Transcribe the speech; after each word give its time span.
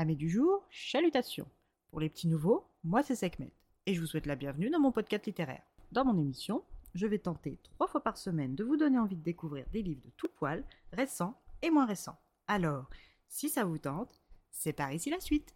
Amis 0.00 0.16
du 0.16 0.30
jour, 0.30 0.66
chalutations. 0.70 1.46
Pour 1.90 2.00
les 2.00 2.08
petits 2.08 2.26
nouveaux, 2.26 2.64
moi 2.84 3.02
c'est 3.02 3.14
Sekhmet 3.14 3.52
et 3.84 3.92
je 3.92 4.00
vous 4.00 4.06
souhaite 4.06 4.24
la 4.24 4.34
bienvenue 4.34 4.70
dans 4.70 4.80
mon 4.80 4.92
podcast 4.92 5.26
littéraire. 5.26 5.60
Dans 5.92 6.06
mon 6.06 6.18
émission, 6.18 6.64
je 6.94 7.06
vais 7.06 7.18
tenter 7.18 7.58
trois 7.62 7.86
fois 7.86 8.02
par 8.02 8.16
semaine 8.16 8.54
de 8.54 8.64
vous 8.64 8.78
donner 8.78 8.98
envie 8.98 9.18
de 9.18 9.22
découvrir 9.22 9.66
des 9.74 9.82
livres 9.82 10.00
de 10.02 10.10
tout 10.16 10.30
poil, 10.34 10.64
récents 10.94 11.38
et 11.60 11.68
moins 11.68 11.84
récents. 11.84 12.18
Alors, 12.46 12.88
si 13.28 13.50
ça 13.50 13.64
vous 13.64 13.76
tente, 13.76 14.22
c'est 14.50 14.72
par 14.72 14.90
ici 14.90 15.10
la 15.10 15.20
suite. 15.20 15.54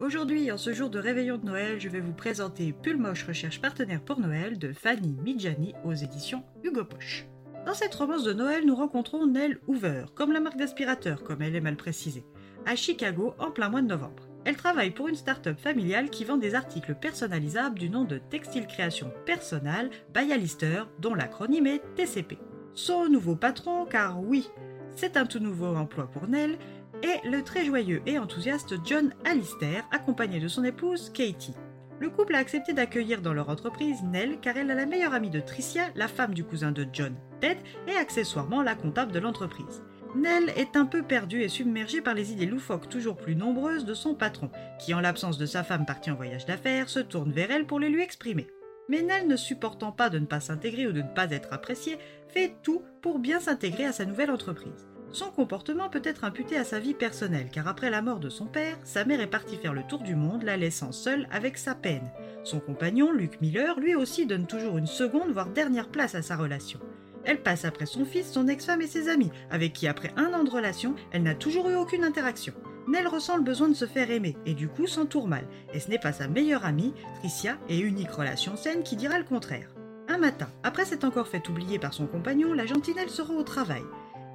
Aujourd'hui, 0.00 0.50
en 0.50 0.56
ce 0.56 0.72
jour 0.72 0.88
de 0.88 0.98
réveillon 0.98 1.36
de 1.36 1.44
Noël, 1.44 1.78
je 1.78 1.90
vais 1.90 2.00
vous 2.00 2.14
présenter 2.14 2.72
Pulmoche 2.72 3.24
recherche 3.24 3.60
partenaire 3.60 4.02
pour 4.02 4.18
Noël 4.18 4.58
de 4.58 4.72
Fanny 4.72 5.12
Midjani 5.12 5.74
aux 5.84 5.92
éditions 5.92 6.42
Hugo 6.64 6.86
Poche. 6.86 7.26
Dans 7.66 7.74
cette 7.74 7.96
romance 7.96 8.22
de 8.22 8.32
Noël, 8.32 8.64
nous 8.64 8.76
rencontrons 8.76 9.26
Nell 9.26 9.58
Hoover, 9.66 10.04
comme 10.14 10.30
la 10.30 10.38
marque 10.38 10.56
d'aspirateur, 10.56 11.24
comme 11.24 11.42
elle 11.42 11.56
est 11.56 11.60
mal 11.60 11.74
précisée, 11.74 12.24
à 12.64 12.76
Chicago 12.76 13.34
en 13.40 13.50
plein 13.50 13.68
mois 13.68 13.82
de 13.82 13.88
novembre. 13.88 14.28
Elle 14.44 14.56
travaille 14.56 14.92
pour 14.92 15.08
une 15.08 15.16
start-up 15.16 15.58
familiale 15.58 16.08
qui 16.08 16.24
vend 16.24 16.36
des 16.36 16.54
articles 16.54 16.94
personnalisables 16.94 17.76
du 17.76 17.90
nom 17.90 18.04
de 18.04 18.18
Textile 18.18 18.68
Création 18.68 19.12
Personnelle 19.24 19.90
by 20.14 20.32
Alistair, 20.32 20.88
dont 21.00 21.14
l'acronyme 21.14 21.66
est 21.66 21.82
TCP. 21.96 22.38
Son 22.74 23.08
nouveau 23.08 23.34
patron, 23.34 23.84
car 23.84 24.22
oui, 24.22 24.48
c'est 24.94 25.16
un 25.16 25.26
tout 25.26 25.40
nouveau 25.40 25.74
emploi 25.74 26.06
pour 26.06 26.28
Nell, 26.28 26.58
est 27.02 27.28
le 27.28 27.42
très 27.42 27.64
joyeux 27.64 28.00
et 28.06 28.20
enthousiaste 28.20 28.76
John 28.84 29.12
Alistair, 29.24 29.88
accompagné 29.90 30.38
de 30.38 30.46
son 30.46 30.62
épouse 30.62 31.10
Katie. 31.10 31.56
Le 31.98 32.10
couple 32.10 32.36
a 32.36 32.38
accepté 32.38 32.74
d'accueillir 32.74 33.22
dans 33.22 33.32
leur 33.32 33.48
entreprise 33.48 34.04
Nell 34.04 34.38
car 34.40 34.56
elle 34.56 34.70
est 34.70 34.74
la 34.74 34.86
meilleure 34.86 35.14
amie 35.14 35.30
de 35.30 35.40
Tricia, 35.40 35.88
la 35.96 36.06
femme 36.06 36.34
du 36.34 36.44
cousin 36.44 36.70
de 36.70 36.86
John, 36.92 37.16
Ted, 37.40 37.58
et 37.86 37.96
accessoirement 37.96 38.62
la 38.62 38.74
comptable 38.74 39.12
de 39.12 39.18
l'entreprise. 39.18 39.82
Nell 40.14 40.50
est 40.56 40.76
un 40.76 40.86
peu 40.86 41.02
perdue 41.02 41.42
et 41.42 41.48
submergée 41.48 42.00
par 42.00 42.14
les 42.14 42.32
idées 42.32 42.46
loufoques 42.46 42.88
toujours 42.88 43.16
plus 43.16 43.36
nombreuses 43.36 43.84
de 43.84 43.94
son 43.94 44.14
patron, 44.14 44.50
qui 44.78 44.94
en 44.94 45.00
l'absence 45.00 45.36
de 45.36 45.46
sa 45.46 45.62
femme 45.62 45.84
partie 45.84 46.10
en 46.10 46.14
voyage 46.14 46.46
d'affaires, 46.46 46.88
se 46.88 47.00
tourne 47.00 47.32
vers 47.32 47.50
elle 47.50 47.66
pour 47.66 47.80
les 47.80 47.90
lui 47.90 48.02
exprimer. 48.02 48.46
Mais 48.88 49.02
Nell, 49.02 49.26
ne 49.26 49.36
supportant 49.36 49.92
pas 49.92 50.10
de 50.10 50.18
ne 50.18 50.26
pas 50.26 50.40
s'intégrer 50.40 50.86
ou 50.86 50.92
de 50.92 51.02
ne 51.02 51.14
pas 51.14 51.30
être 51.30 51.52
appréciée, 51.52 51.98
fait 52.28 52.54
tout 52.62 52.82
pour 53.02 53.18
bien 53.18 53.40
s'intégrer 53.40 53.84
à 53.84 53.92
sa 53.92 54.04
nouvelle 54.04 54.30
entreprise. 54.30 54.86
Son 55.12 55.30
comportement 55.30 55.88
peut 55.88 56.02
être 56.04 56.24
imputé 56.24 56.56
à 56.56 56.64
sa 56.64 56.78
vie 56.78 56.94
personnelle, 56.94 57.48
car 57.50 57.68
après 57.68 57.90
la 57.90 58.02
mort 58.02 58.20
de 58.20 58.28
son 58.28 58.46
père, 58.46 58.76
sa 58.84 59.04
mère 59.04 59.20
est 59.20 59.26
partie 59.26 59.56
faire 59.56 59.72
le 59.72 59.82
tour 59.82 60.02
du 60.02 60.14
monde, 60.14 60.42
la 60.42 60.56
laissant 60.56 60.92
seule 60.92 61.28
avec 61.32 61.58
sa 61.58 61.74
peine. 61.74 62.10
Son 62.44 62.60
compagnon, 62.60 63.12
Luke 63.12 63.40
Miller, 63.40 63.78
lui 63.80 63.94
aussi 63.94 64.26
donne 64.26 64.46
toujours 64.46 64.78
une 64.78 64.86
seconde, 64.86 65.32
voire 65.32 65.48
dernière 65.48 65.88
place 65.88 66.14
à 66.14 66.22
sa 66.22 66.36
relation. 66.36 66.80
Elle 67.26 67.42
passe 67.42 67.66
après 67.66 67.84
son 67.84 68.06
fils, 68.06 68.32
son 68.32 68.48
ex-femme 68.48 68.80
et 68.80 68.86
ses 68.86 69.10
amis, 69.10 69.30
avec 69.50 69.74
qui 69.74 69.86
après 69.86 70.12
un 70.16 70.32
an 70.32 70.44
de 70.44 70.50
relation, 70.50 70.94
elle 71.10 71.24
n'a 71.24 71.34
toujours 71.34 71.68
eu 71.68 71.74
aucune 71.74 72.04
interaction. 72.04 72.54
Nell 72.88 73.08
ressent 73.08 73.36
le 73.36 73.42
besoin 73.42 73.68
de 73.68 73.74
se 73.74 73.84
faire 73.84 74.10
aimer, 74.10 74.36
et 74.46 74.54
du 74.54 74.68
coup 74.68 74.86
s'entoure 74.86 75.28
mal, 75.28 75.44
et 75.74 75.80
ce 75.80 75.90
n'est 75.90 75.98
pas 75.98 76.12
sa 76.12 76.28
meilleure 76.28 76.64
amie, 76.64 76.94
Tricia, 77.18 77.58
et 77.68 77.78
unique 77.78 78.12
relation 78.12 78.56
saine, 78.56 78.84
qui 78.84 78.96
dira 78.96 79.18
le 79.18 79.24
contraire. 79.24 79.74
Un 80.08 80.16
matin, 80.16 80.48
après 80.62 80.86
s'être 80.86 81.04
encore 81.04 81.28
fait 81.28 81.46
oublier 81.48 81.78
par 81.78 81.92
son 81.92 82.06
compagnon, 82.06 82.54
la 82.54 82.64
gentinelle 82.64 83.10
se 83.10 83.22
rend 83.22 83.34
au 83.34 83.42
travail 83.42 83.82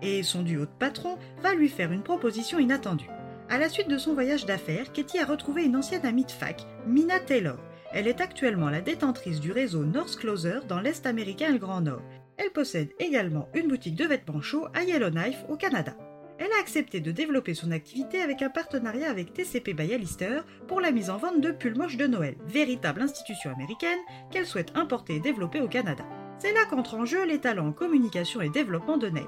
et 0.02 0.24
son 0.24 0.42
duo 0.42 0.66
de 0.66 0.72
patron 0.80 1.18
va 1.42 1.54
lui 1.54 1.70
faire 1.70 1.92
une 1.92 2.04
proposition 2.04 2.60
inattendue. 2.60 3.10
À 3.50 3.58
la 3.58 3.70
suite 3.70 3.90
de 3.90 3.98
son 3.98 4.14
voyage 4.14 4.46
d'affaires, 4.46 4.92
Katie 4.94 5.20
a 5.20 5.26
retrouvé 5.26 5.64
une 5.64 5.76
ancienne 5.76 6.06
amie 6.06 6.26
de 6.26 6.32
fac, 6.32 6.66
Mina 6.88 7.20
Taylor. 7.20 7.58
Elle 7.94 8.08
est 8.08 8.22
actuellement 8.22 8.70
la 8.70 8.82
détentrice 8.82 9.42
du 9.42 9.52
réseau 9.52 9.84
North 9.84 10.16
Closer 10.16 10.60
dans 10.68 10.80
l'Est 10.80 11.06
américain 11.06 11.50
et 11.50 11.54
le 11.54 11.58
Grand 11.58 11.82
Nord. 11.82 12.02
Elle 12.42 12.50
possède 12.50 12.90
également 12.98 13.50
une 13.54 13.68
boutique 13.68 13.96
de 13.96 14.06
vêtements 14.06 14.42
chauds 14.42 14.66
à 14.74 14.82
Yellowknife 14.82 15.46
au 15.48 15.58
Canada. 15.58 15.96
Elle 16.40 16.52
a 16.58 16.60
accepté 16.60 17.00
de 17.00 17.12
développer 17.12 17.54
son 17.54 17.70
activité 17.70 18.20
avec 18.20 18.42
un 18.42 18.50
partenariat 18.50 19.12
avec 19.12 19.32
TCP 19.32 19.76
by 19.76 19.94
Alistair 19.94 20.44
pour 20.68 20.82
la 20.82 20.92
mise 20.92 21.12
en 21.12 21.18
vente 21.18 21.40
de 21.40 21.52
pulls 21.52 21.78
moches 21.78 21.98
de 21.98 22.08
Noël, 22.08 22.36
véritable 22.48 23.04
institution 23.04 23.52
américaine 23.52 24.00
qu'elle 24.32 24.48
souhaite 24.48 24.76
importer 24.76 25.18
et 25.18 25.20
développer 25.20 25.62
au 25.62 25.68
Canada. 25.68 26.04
C'est 26.40 26.52
là 26.52 26.62
qu'entrent 26.68 26.96
en 26.96 27.06
jeu 27.06 27.28
les 27.28 27.38
talents 27.38 27.68
en 27.68 27.74
communication 27.74 28.42
et 28.42 28.50
développement 28.50 28.98
de 28.98 29.10
Neil. 29.10 29.28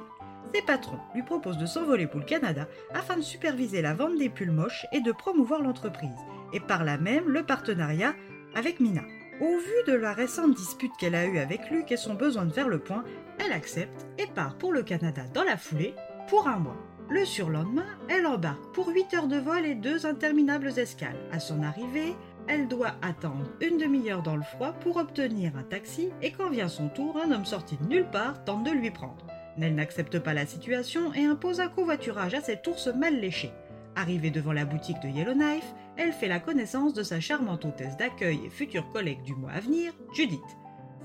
Ses 0.51 0.63
patrons 0.63 0.99
lui 1.13 1.21
proposent 1.21 1.59
de 1.59 1.67
s'envoler 1.67 2.07
pour 2.07 2.19
le 2.19 2.25
Canada 2.25 2.67
afin 2.95 3.15
de 3.15 3.21
superviser 3.21 3.83
la 3.83 3.93
vente 3.93 4.17
des 4.17 4.29
pulls 4.29 4.49
moches 4.49 4.87
et 4.91 5.01
de 5.01 5.11
promouvoir 5.11 5.61
l'entreprise, 5.61 6.09
et 6.51 6.59
par 6.59 6.83
là 6.83 6.97
même 6.97 7.29
le 7.29 7.43
partenariat 7.43 8.15
avec 8.55 8.79
Mina. 8.79 9.03
Au 9.41 9.57
vu 9.57 9.91
de 9.91 9.93
la 9.93 10.13
récente 10.13 10.53
dispute 10.53 10.95
qu'elle 10.99 11.15
a 11.15 11.25
eue 11.25 11.39
avec 11.39 11.71
Luc 11.71 11.91
et 11.91 11.97
son 11.97 12.13
besoin 12.13 12.45
de 12.45 12.53
faire 12.53 12.67
le 12.67 12.77
point, 12.77 13.03
elle 13.39 13.51
accepte 13.51 14.05
et 14.19 14.27
part 14.27 14.57
pour 14.57 14.71
le 14.71 14.83
Canada 14.83 15.23
dans 15.33 15.43
la 15.43 15.57
foulée 15.57 15.95
pour 16.27 16.47
un 16.47 16.59
mois. 16.59 16.77
Le 17.09 17.25
surlendemain, 17.25 17.85
elle 18.09 18.27
embarque 18.27 18.71
pour 18.73 18.89
8 18.89 19.13
heures 19.15 19.27
de 19.27 19.37
vol 19.37 19.65
et 19.65 19.75
deux 19.75 20.05
interminables 20.05 20.77
escales. 20.77 21.17
À 21.31 21.39
son 21.39 21.63
arrivée, 21.63 22.15
elle 22.47 22.67
doit 22.67 22.93
attendre 23.01 23.49
une 23.59 23.77
demi-heure 23.77 24.21
dans 24.21 24.35
le 24.35 24.43
froid 24.43 24.73
pour 24.73 24.97
obtenir 24.97 25.57
un 25.57 25.63
taxi 25.63 26.09
et 26.21 26.31
quand 26.31 26.49
vient 26.49 26.69
son 26.69 26.89
tour, 26.89 27.17
un 27.17 27.31
homme 27.31 27.45
sorti 27.45 27.75
de 27.77 27.87
nulle 27.87 28.09
part 28.09 28.43
tente 28.45 28.63
de 28.63 28.71
lui 28.71 28.91
prendre. 28.91 29.25
Nell 29.57 29.75
n'accepte 29.75 30.19
pas 30.19 30.33
la 30.33 30.45
situation 30.45 31.11
et 31.13 31.25
impose 31.25 31.59
un 31.59 31.69
covoiturage 31.69 32.35
à 32.35 32.41
cet 32.41 32.67
ours 32.67 32.87
mal 32.87 33.19
léché. 33.19 33.51
Arrivée 33.95 34.31
devant 34.31 34.53
la 34.53 34.65
boutique 34.65 35.01
de 35.01 35.07
Yellowknife, 35.07 35.73
elle 35.97 36.11
fait 36.11 36.27
la 36.27 36.39
connaissance 36.39 36.93
de 36.93 37.03
sa 37.03 37.19
charmante 37.19 37.65
hôtesse 37.65 37.97
d'accueil 37.97 38.39
et 38.45 38.49
future 38.49 38.89
collègue 38.91 39.23
du 39.23 39.35
mois 39.35 39.51
à 39.51 39.59
venir, 39.59 39.93
Judith. 40.13 40.39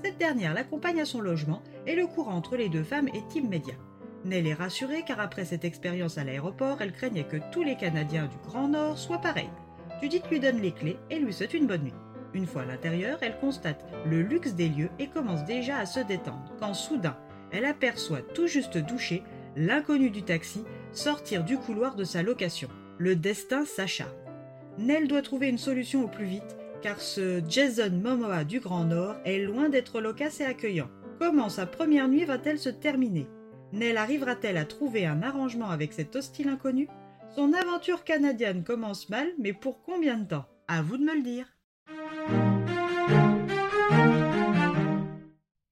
Cette 0.03 0.17
dernière 0.17 0.53
l'accompagne 0.53 1.01
à 1.01 1.05
son 1.05 1.21
logement 1.21 1.61
et 1.85 1.95
le 1.95 2.07
courant 2.07 2.35
entre 2.35 2.55
les 2.55 2.69
deux 2.69 2.83
femmes 2.83 3.09
est 3.09 3.35
immédiat. 3.35 3.75
Nell 4.25 4.47
est 4.47 4.53
rassurée 4.53 5.03
car 5.05 5.19
après 5.19 5.45
cette 5.45 5.65
expérience 5.65 6.17
à 6.17 6.23
l'aéroport, 6.23 6.81
elle 6.81 6.91
craignait 6.91 7.27
que 7.27 7.37
tous 7.51 7.63
les 7.63 7.75
Canadiens 7.75 8.27
du 8.27 8.37
Grand 8.49 8.67
Nord 8.67 8.97
soient 8.97 9.19
pareils. 9.19 9.49
Judith 10.01 10.29
lui 10.29 10.39
donne 10.39 10.61
les 10.61 10.71
clés 10.71 10.97
et 11.09 11.19
lui 11.19 11.33
souhaite 11.33 11.53
une 11.53 11.67
bonne 11.67 11.83
nuit. 11.83 11.93
Une 12.33 12.45
fois 12.45 12.61
à 12.61 12.65
l'intérieur, 12.65 13.17
elle 13.21 13.39
constate 13.39 13.85
le 14.05 14.21
luxe 14.21 14.53
des 14.53 14.69
lieux 14.69 14.89
et 14.99 15.07
commence 15.07 15.45
déjà 15.45 15.77
à 15.77 15.85
se 15.85 15.99
détendre, 15.99 16.53
quand 16.59 16.73
soudain, 16.73 17.17
elle 17.51 17.65
aperçoit 17.65 18.21
tout 18.21 18.47
juste 18.47 18.77
douché 18.77 19.23
l'inconnu 19.55 20.09
du 20.09 20.23
taxi 20.23 20.63
sortir 20.91 21.43
du 21.43 21.57
couloir 21.57 21.95
de 21.95 22.03
sa 22.03 22.23
location. 22.23 22.69
Le 22.97 23.15
destin 23.15 23.65
s'acharne. 23.65 24.11
Nell 24.79 25.09
doit 25.09 25.21
trouver 25.21 25.49
une 25.49 25.57
solution 25.57 26.05
au 26.05 26.07
plus 26.07 26.25
vite, 26.25 26.57
car 26.81 27.01
ce 27.01 27.41
Jason 27.49 27.91
Momoa 27.91 28.45
du 28.45 28.61
Grand 28.61 28.85
Nord 28.85 29.17
est 29.25 29.39
loin 29.39 29.67
d'être 29.67 29.99
loquace 29.99 30.39
et 30.39 30.45
accueillant. 30.45 30.89
Comment 31.19 31.49
sa 31.49 31.65
première 31.65 32.07
nuit 32.07 32.23
va-t-elle 32.23 32.59
se 32.59 32.69
terminer? 32.69 33.27
Nell 33.73 33.97
arrivera-t-elle 33.97 34.55
à 34.55 34.63
trouver 34.63 35.05
un 35.05 35.21
arrangement 35.21 35.69
avec 35.69 35.91
cet 35.91 36.15
hostile 36.15 36.47
inconnu? 36.47 36.87
Son 37.35 37.51
aventure 37.51 38.05
canadienne 38.05 38.63
commence 38.63 39.09
mal, 39.09 39.27
mais 39.37 39.51
pour 39.51 39.81
combien 39.81 40.17
de 40.17 40.29
temps? 40.29 40.45
À 40.69 40.81
vous 40.81 40.97
de 40.97 41.03
me 41.03 41.13
le 41.13 41.23
dire. 41.23 41.45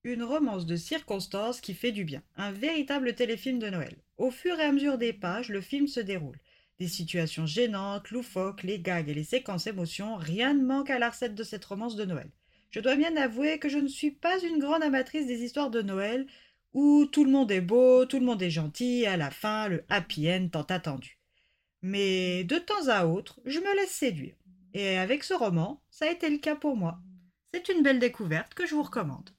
Une 0.03 0.23
romance 0.23 0.65
de 0.65 0.75
circonstances 0.75 1.61
qui 1.61 1.73
fait 1.73 1.93
du 1.93 2.03
bien. 2.03 2.23
Un 2.35 2.51
véritable 2.51 3.15
téléfilm 3.15 3.59
de 3.59 3.69
Noël. 3.69 3.95
Au 4.17 4.31
fur 4.31 4.59
et 4.59 4.63
à 4.63 4.71
mesure 4.73 4.97
des 4.97 5.13
pages, 5.13 5.47
le 5.49 5.61
film 5.61 5.87
se 5.87 6.01
déroule. 6.01 6.37
Des 6.79 6.87
situations 6.87 7.45
gênantes, 7.45 8.11
loufoques, 8.11 8.63
les 8.63 8.79
gags 8.79 9.09
et 9.09 9.13
les 9.13 9.23
séquences 9.23 9.67
émotions, 9.67 10.15
rien 10.15 10.53
ne 10.53 10.63
manque 10.63 10.91
à 10.91 10.99
la 10.99 11.09
recette 11.09 11.33
de 11.33 11.43
cette 11.43 11.65
romance 11.65 11.95
de 11.95 12.05
Noël. 12.05 12.29
Je 12.69 12.79
dois 12.79 12.95
bien 12.95 13.15
avouer 13.15 13.57
que 13.57 13.69
je 13.69 13.79
ne 13.79 13.87
suis 13.87 14.11
pas 14.11 14.39
une 14.43 14.59
grande 14.59 14.83
amatrice 14.83 15.25
des 15.25 15.41
histoires 15.41 15.71
de 15.71 15.81
Noël 15.81 16.27
où 16.73 17.05
tout 17.05 17.25
le 17.25 17.31
monde 17.31 17.51
est 17.51 17.61
beau, 17.61 18.05
tout 18.05 18.19
le 18.19 18.25
monde 18.25 18.41
est 18.41 18.51
gentil, 18.51 19.07
à 19.07 19.17
la 19.17 19.31
fin, 19.31 19.67
le 19.67 19.83
happy 19.89 20.29
end 20.31 20.49
tant 20.51 20.63
attendu. 20.63 21.17
Mais 21.81 22.43
de 22.43 22.57
temps 22.57 22.87
à 22.89 23.05
autre, 23.05 23.39
je 23.45 23.59
me 23.59 23.75
laisse 23.75 23.91
séduire. 23.91 24.35
Et 24.73 24.97
avec 24.97 25.23
ce 25.23 25.33
roman, 25.33 25.81
ça 25.89 26.05
a 26.05 26.11
été 26.11 26.29
le 26.29 26.37
cas 26.37 26.55
pour 26.55 26.75
moi. 26.75 26.99
C'est 27.53 27.69
une 27.69 27.81
belle 27.81 27.99
découverte 27.99 28.53
que 28.53 28.67
je 28.67 28.75
vous 28.75 28.83
recommande. 28.83 29.31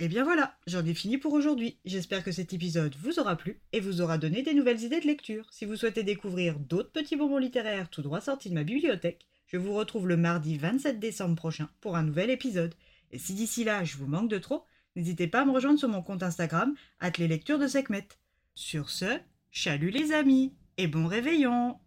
Et 0.00 0.06
eh 0.06 0.08
bien 0.08 0.24
voilà, 0.24 0.58
j'en 0.66 0.84
ai 0.84 0.92
fini 0.92 1.18
pour 1.18 1.32
aujourd'hui. 1.34 1.78
J'espère 1.84 2.24
que 2.24 2.32
cet 2.32 2.52
épisode 2.52 2.96
vous 3.00 3.20
aura 3.20 3.36
plu 3.36 3.60
et 3.72 3.78
vous 3.78 4.00
aura 4.00 4.18
donné 4.18 4.42
des 4.42 4.52
nouvelles 4.52 4.82
idées 4.82 4.98
de 4.98 5.06
lecture. 5.06 5.46
Si 5.52 5.66
vous 5.66 5.76
souhaitez 5.76 6.02
découvrir 6.02 6.58
d'autres 6.58 6.90
petits 6.90 7.14
bonbons 7.14 7.38
littéraires 7.38 7.88
tout 7.88 8.02
droit 8.02 8.20
sortis 8.20 8.48
de 8.48 8.54
ma 8.54 8.64
bibliothèque, 8.64 9.28
je 9.46 9.56
vous 9.56 9.72
retrouve 9.72 10.08
le 10.08 10.16
mardi 10.16 10.58
27 10.58 10.98
décembre 10.98 11.36
prochain 11.36 11.68
pour 11.80 11.94
un 11.94 12.02
nouvel 12.02 12.30
épisode. 12.30 12.74
Et 13.12 13.18
si 13.18 13.34
d'ici 13.34 13.62
là 13.62 13.84
je 13.84 13.96
vous 13.96 14.08
manque 14.08 14.28
de 14.28 14.38
trop, 14.38 14.64
n'hésitez 14.96 15.28
pas 15.28 15.42
à 15.42 15.44
me 15.44 15.52
rejoindre 15.52 15.78
sur 15.78 15.88
mon 15.88 16.02
compte 16.02 16.24
Instagram, 16.24 16.74
les 17.16 17.28
lectures 17.28 17.60
de 17.60 17.68
Sekhmet. 17.68 18.08
Sur 18.56 18.90
ce, 18.90 19.20
chalut 19.52 19.90
les 19.90 20.10
amis 20.10 20.54
et 20.76 20.88
bon 20.88 21.06
réveillon 21.06 21.78